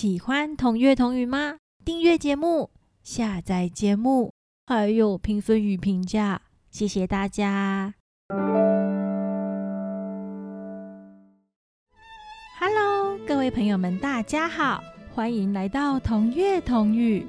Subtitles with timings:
[0.00, 1.56] 喜欢同乐同语吗？
[1.84, 2.70] 订阅节目，
[3.02, 4.32] 下载节目，
[4.64, 6.40] 还有评分与评价，
[6.70, 7.94] 谢谢大家。
[12.60, 14.80] Hello，各位朋友们，大家好，
[15.12, 17.26] 欢迎来到同乐同语。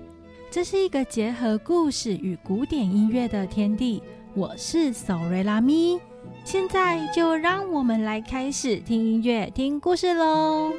[0.51, 4.03] 这是一个结合故事与古典音乐的天地。
[4.35, 5.99] 我是索瑞拉咪。
[6.45, 10.71] 现在就让我们来开始听音乐、听故事喽。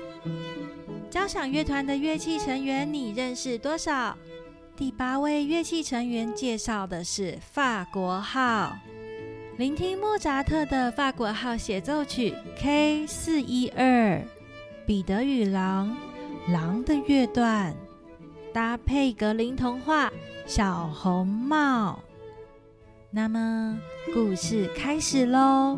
[1.10, 4.16] 交响乐团的乐器成员，你认识多少？
[4.76, 8.78] 第八位乐器成员介绍的是法国号。
[9.56, 14.22] 聆听莫扎特的法国号协奏曲 K 四一二，
[14.86, 15.96] 彼得与狼，
[16.48, 17.74] 狼的乐段，
[18.54, 20.12] 搭配格林童话
[20.46, 21.98] 小红帽。
[23.10, 23.76] 那么，
[24.14, 25.76] 故事开始喽。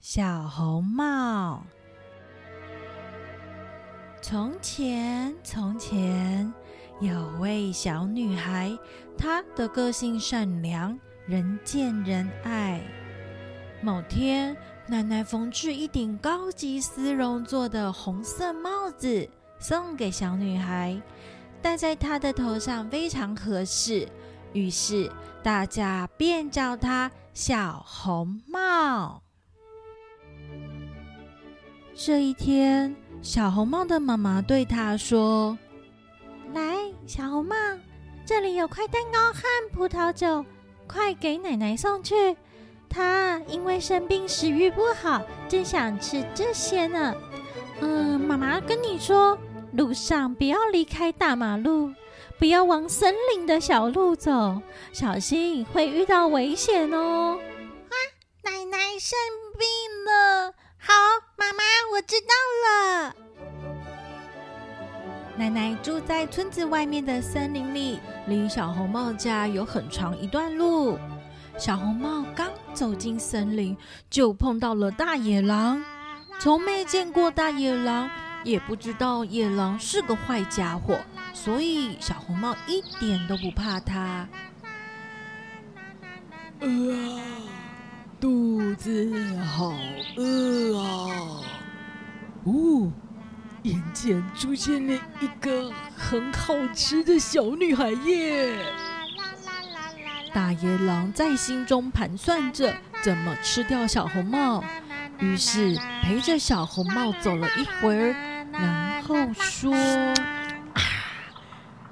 [0.00, 1.62] 小红帽。
[4.22, 6.50] 从前，从前
[7.00, 8.74] 有位小女孩，
[9.18, 12.80] 她的个性善良，人见人爱。
[13.82, 20.98] 某天，奶奶缝制一顶高级丝绒做的红色帽子，送给小女孩。
[21.60, 24.08] 戴在她的头上非常合适，
[24.54, 29.22] 于是大家便叫她小红帽。
[31.94, 35.56] 这一天，小红帽的妈妈对他说
[36.54, 37.54] ：“来，小红帽，
[38.24, 40.44] 这里有块蛋糕和葡萄酒，
[40.86, 42.36] 快给奶奶送去。
[42.88, 47.14] 她因为生病，食欲不好，正想吃这些呢。
[47.80, 49.38] 嗯，妈妈跟你说。”
[49.72, 51.94] 路上不要离开大马路，
[52.40, 54.60] 不要往森林的小路走，
[54.92, 57.38] 小心会遇到危险哦。
[57.88, 57.94] 啊，
[58.42, 59.16] 奶奶生
[59.56, 59.68] 病
[60.04, 60.52] 了。
[60.76, 60.92] 好，
[61.50, 61.62] 妈妈，
[61.92, 62.34] 我知道
[62.64, 63.14] 了。
[65.36, 70.98] 奶奶住在村子外面的森林里，离小红帽家有很长一段路。
[71.58, 73.76] 小红帽刚走进森林，
[74.08, 75.82] 就碰到了大野狼。
[76.38, 78.08] 从没见过大野狼。
[78.42, 80.98] 也不知道野狼是个坏家伙，
[81.34, 84.26] 所以小红帽一点都不怕它。
[88.20, 89.72] 肚子好
[90.16, 91.40] 饿啊！
[92.44, 92.92] 哦，
[93.62, 98.54] 眼前出现了一个很好吃的小女孩耶！
[100.34, 104.62] 大野狼在心中盘算着怎么吃掉小红帽，
[105.18, 108.14] 于是陪着小红帽走了一会儿。
[108.52, 109.74] 然后说：“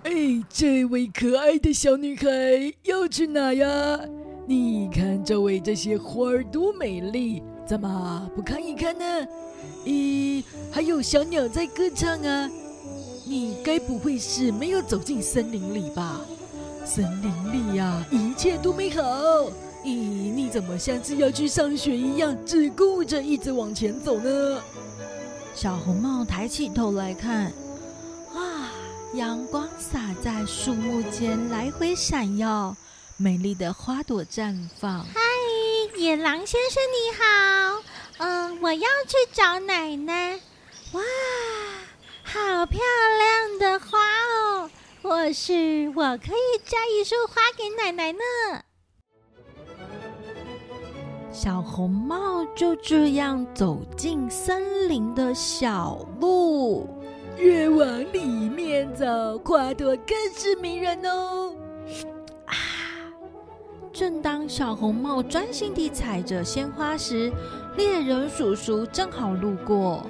[0.05, 2.29] 哎，这位可爱的小女孩
[2.83, 3.67] 要去哪呀？
[4.49, 9.05] 你看周围这些花儿多美丽，怎么不看一看呢？
[9.85, 12.51] 咦，还有小鸟在歌唱啊！
[13.27, 16.23] 你该不会是没有走进森林里吧？
[16.83, 19.03] 森林里呀，一切都美好。
[19.85, 24.63] 咦，你怎么像是要去上学一样，只顾着一直往前走呢？”
[25.55, 27.53] 小红帽抬起头来看，
[28.35, 28.71] 哇，
[29.13, 32.75] 阳光洒在树木间，来回闪耀，
[33.21, 35.05] 美丽的花朵绽放。
[35.13, 35.21] 嗨，
[35.97, 37.83] 野狼先生你好，
[38.19, 40.39] 嗯，我要去找奶奶。
[40.93, 41.01] 哇，
[42.23, 42.79] 好漂
[43.19, 44.71] 亮的花哦！
[45.03, 48.21] 或许我可以摘一束花给奶奶呢。
[51.33, 56.89] 小红帽就这样走进森林的小路，
[57.37, 61.53] 越往里面走，花朵更是迷人哦。
[63.99, 67.33] 正当小红帽专心地采着鲜花时，
[67.77, 70.07] 猎人叔叔正好路过。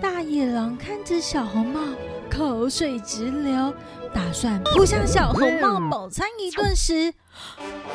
[0.00, 1.80] 大野狼看着小红帽，
[2.28, 3.72] 口水直流，
[4.12, 7.14] 打算扑向小红帽饱餐一顿时。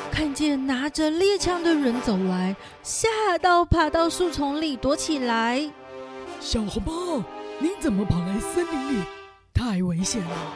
[0.09, 5.69] 看见拿着猎枪的人走来，吓到爬到树丛里躲起来。
[6.39, 7.21] 小红帽，
[7.59, 9.03] 你怎么跑来森林里？
[9.53, 10.53] 太危险了！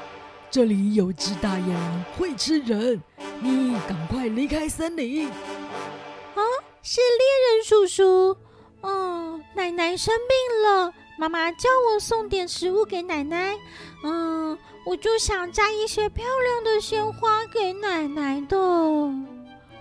[0.49, 3.01] 这里有只大野狼会吃人，
[3.41, 5.27] 你赶快离开森林。
[5.27, 6.41] 啊，
[6.81, 8.37] 是猎人叔叔。
[8.81, 13.57] 哦，奶奶生病了，妈妈叫我送点食物给奶奶。
[14.03, 18.57] 嗯，我就想摘一些漂亮的鲜花给奶奶的。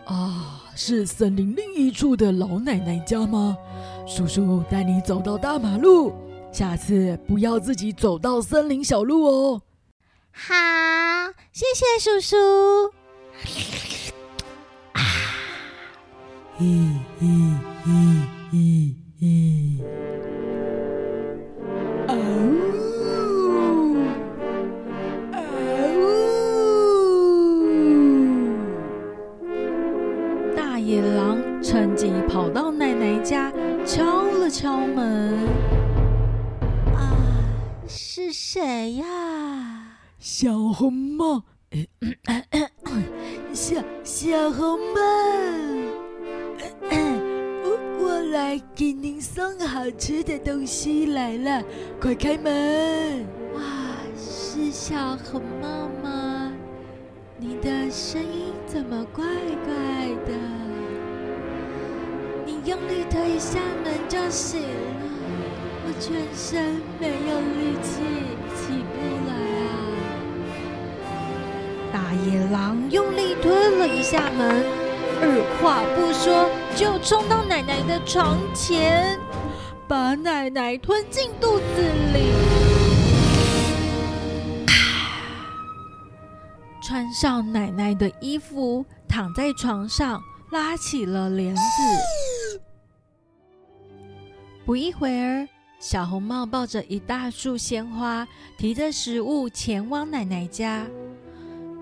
[0.04, 3.56] 啊，是森林另一处的老奶奶家吗？
[4.06, 6.12] 叔叔带你走到大马路，
[6.50, 9.62] 下次不要自己走到森林小路哦。
[10.32, 10.54] 好，
[11.52, 12.97] 谢谢叔叔。
[14.92, 15.00] 啊，
[16.58, 16.62] 咦
[17.20, 17.24] 咦
[17.86, 17.88] 咦
[18.52, 19.82] 咦咦，
[22.06, 22.52] 啊呜，
[25.32, 25.36] 啊
[25.96, 26.02] 呜！
[30.56, 33.52] 大野狼趁机跑到奶奶家，
[33.86, 35.36] 敲了敲门。
[36.94, 37.16] 啊，
[37.86, 39.04] 是谁呀？
[40.18, 41.78] 小红帽，小
[44.48, 45.00] 小红帽，
[48.00, 51.62] 我来给您送好吃的东西来了，
[52.00, 53.26] 快开门！
[53.52, 53.60] 哇，
[54.16, 55.68] 是小红帽
[56.02, 56.50] 吗？
[57.36, 59.22] 你的声音怎么怪
[59.66, 59.74] 怪
[60.24, 60.32] 的？
[62.46, 64.66] 你用力推一下门就行了，
[65.84, 68.00] 我全身没有力气，
[68.56, 68.96] 起不
[69.28, 69.47] 来！
[71.92, 74.64] 大野狼用力推了一下门，
[75.20, 79.18] 二话不说就冲到奶奶的床前，
[79.86, 81.64] 把奶奶吞进肚子
[82.14, 82.32] 里。
[86.82, 91.62] 穿上奶奶的衣服，躺在床上，拉起了帘子。
[94.64, 95.48] 不一会儿，
[95.80, 100.84] 小红帽抱着一大束鲜花，提着食物前往奶奶家。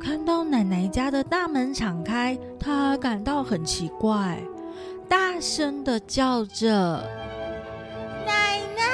[0.06, 4.40] 看到奶奶家的大门敞开，他感到很奇怪，
[5.08, 7.02] 大声的叫着
[8.24, 8.84] ：“奶奶，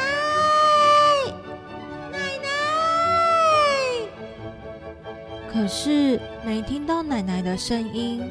[2.11, 2.49] 奶奶！”
[5.53, 8.23] 可是没听到奶奶的声音。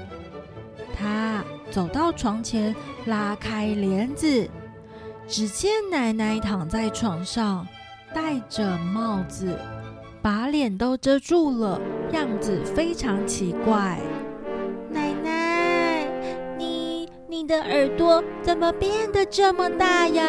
[0.98, 2.76] 他走到床前，
[3.06, 4.50] 拉开帘子，
[5.28, 7.68] 只见奶奶躺在床上，
[8.12, 9.56] 戴着帽子，
[10.20, 11.80] 把脸都遮住了，
[12.14, 14.00] 样子非常奇怪。
[14.90, 16.08] 奶奶，
[16.58, 20.24] 你你的耳朵怎么变得这么大呀？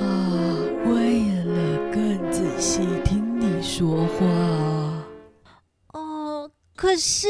[0.00, 4.26] 啊，为了更仔细听你说话。
[5.92, 7.28] 哦，可是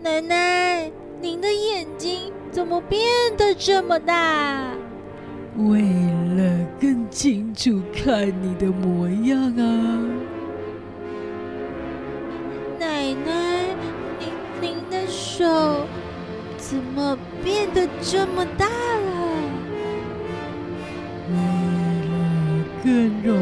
[0.00, 0.90] 奶奶，
[1.20, 3.00] 您的眼睛怎么变
[3.36, 4.72] 得这么大？
[5.56, 5.82] 为
[6.36, 10.27] 了更清楚看你的模样啊！
[16.70, 18.70] 怎么变得这么大了？
[21.30, 21.34] 为
[22.04, 22.12] 了
[22.84, 22.92] 更
[23.22, 23.32] 容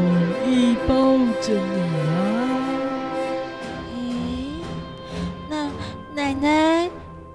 [0.47, 0.93] 易抱
[1.41, 1.77] 着你
[2.07, 2.15] 啊！
[3.93, 3.99] 咦，
[5.49, 5.69] 那
[6.15, 6.89] 奶奶，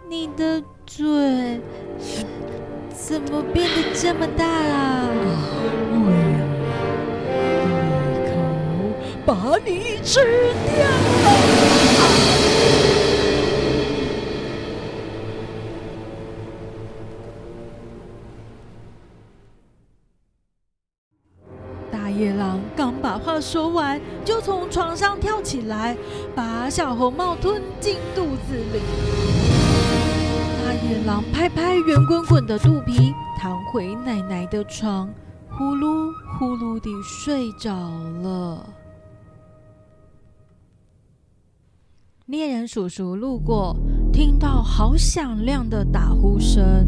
[0.08, 1.60] 你的嘴
[2.90, 5.12] 怎么变得这么大了？
[6.06, 6.08] 为
[6.38, 6.40] 了
[7.28, 7.36] 一
[8.30, 8.32] 口
[9.26, 9.30] 把
[9.62, 10.24] 你吃
[10.74, 10.86] 掉！
[23.42, 25.96] 说完，就从床上跳起来，
[26.34, 28.80] 把小红帽吞进肚子里。
[30.64, 35.12] 大野狼拍拍圆滚滚的肚皮，躺回奶奶的床，
[35.50, 37.74] 呼噜呼噜地睡着
[38.22, 38.64] 了。
[42.26, 43.76] 猎人叔叔路过，
[44.12, 46.86] 听到好响亮的打呼声。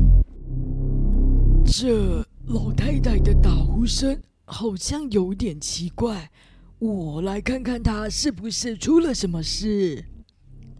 [1.67, 6.31] 这老太太的打呼声好像有点奇怪，
[6.79, 10.05] 我来看看他是不是出了什么事。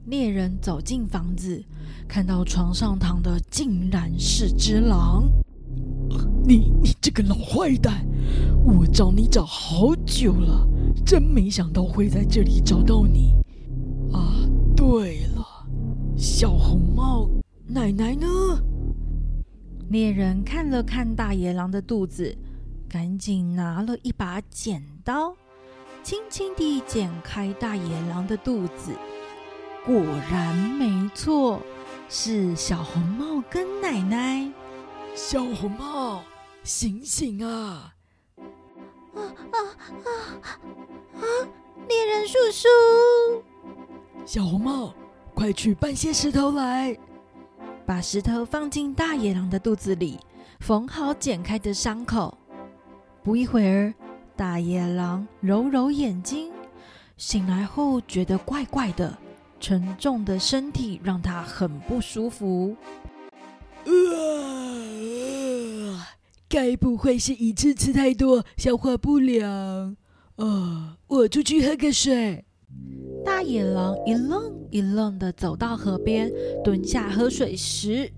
[0.06, 1.64] 猎人走进房子，
[2.06, 5.30] 看到床上躺的竟然是只狼。
[6.47, 8.06] 你你这个老坏蛋，
[8.64, 10.68] 我找你找好久了，
[11.06, 13.33] 真没想到会在这里找到你。
[14.12, 15.66] 啊，对了，
[16.18, 17.30] 小红帽
[17.66, 18.26] 奶奶呢？
[19.88, 22.37] 猎人看了看大野狼的肚子，
[22.88, 25.37] 赶紧拿了一把剪刀，
[26.03, 28.93] 轻轻地剪开大野狼的肚子。
[29.85, 29.95] 果
[30.31, 31.61] 然没错，
[32.09, 34.50] 是小红帽跟奶奶。
[35.14, 36.23] 小红帽，
[36.62, 37.95] 醒醒啊！
[39.14, 39.59] 啊啊
[40.05, 40.09] 啊
[41.14, 41.23] 啊！
[41.88, 42.69] 猎人叔叔，
[44.25, 44.95] 小红帽，
[45.35, 46.97] 快去搬些石头来。
[47.87, 50.19] 把石头放进大野狼的肚子里，
[50.61, 52.37] 缝好剪开的伤口。
[53.25, 53.95] 不一会儿，
[54.37, 56.52] 大野狼揉揉眼睛，
[57.16, 59.16] 醒来后觉得怪怪的，
[59.59, 62.76] 沉重的身体让他很不舒服。
[63.87, 63.93] 呃，
[66.47, 69.97] 该不会是一次吃太多，消化不良？
[70.37, 72.45] 啊，我出去喝个水。
[73.25, 76.31] 大野狼一愣一愣的走到河边，
[76.62, 78.12] 蹲下喝水时，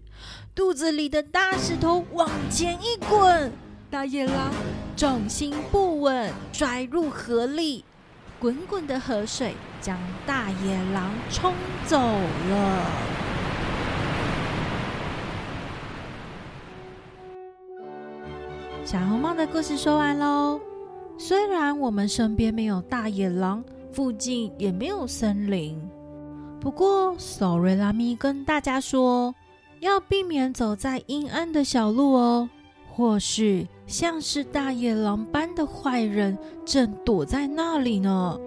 [0.52, 3.52] 肚子里的大石头往前一滚，
[3.88, 4.52] 大野狼
[4.96, 7.84] 重心不稳，拽入河里，
[8.40, 11.52] 滚滚的河水将大野狼冲
[11.84, 12.86] 走了。
[18.86, 20.58] 小红帽的故事说完喽。
[21.18, 23.62] 虽然我们身边没有大野狼，
[23.92, 25.78] 附近也没有森林，
[26.58, 29.34] 不过索瑞拉咪跟大家说，
[29.80, 32.48] 要避免走在阴暗的小路哦。
[32.96, 38.40] 或许像是大野狼般的坏人正躲在那里呢。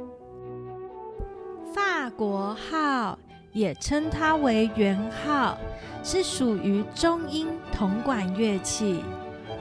[1.71, 3.19] 法国号
[3.53, 5.55] 也称它为圆号，
[6.03, 9.03] 是属于中音铜管乐器。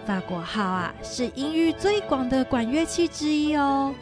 [0.07, 3.95] 法国号啊，是音域最广的管乐器之一哦。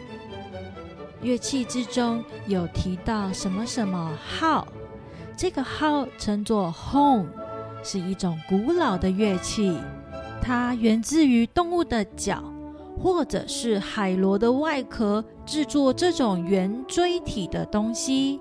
[1.21, 4.69] 乐器之中有提到什么什么号，
[5.37, 7.27] 这个号称作 “home”，
[7.83, 9.77] 是一种古老的乐器，
[10.47, 12.45] 它源自于动物的脚
[13.03, 18.41] 或者是海螺的外壳制作这种圆锥体的东西。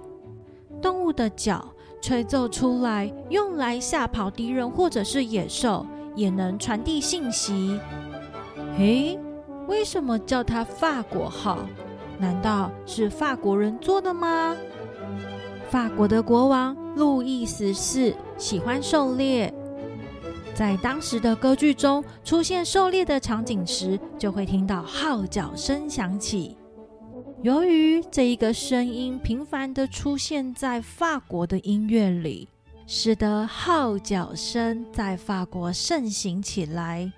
[0.79, 1.67] 动物的脚
[1.99, 5.83] 吹奏出来，用来吓跑敌人或者是野兽。
[6.15, 7.77] 也能传递信息。
[8.77, 9.19] 诶，
[9.67, 11.57] 为什么叫它法国号？
[12.17, 14.55] 难道是法国人做的吗？
[15.69, 19.53] 法国的国王路易十四喜欢狩猎，
[20.55, 26.57] 在当时的歌剧中出现狩猎的场景时，就会听到号角声响起。
[27.43, 32.47] 由于这一个声音频繁的出现在法国的音乐里。
[32.87, 37.11] 使得号角声在法国盛行起来，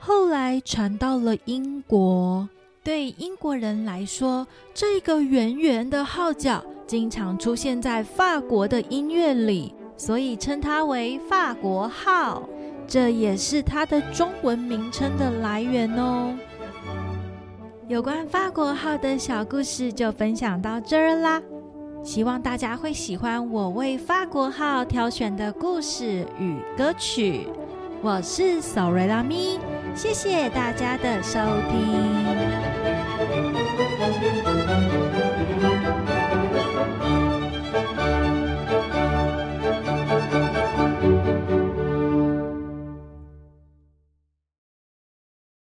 [0.00, 2.48] 后来传到了英国。
[2.82, 4.44] 对英国人来说，
[4.74, 12.42] 这个圆圆的号角经常出现在法国的音乐里，所以称它为法国号。
[12.88, 16.34] 这也是它的中文名称的来源哦。
[17.86, 21.40] 有关法国号的小故事就分享到这儿啦。
[22.02, 27.46] 希望大家会喜欢我为法国号挑选的故事与歌曲。
[28.00, 29.58] 我是索瑞拉咪，
[29.94, 31.38] 谢谢大家的收
[31.70, 32.97] 听。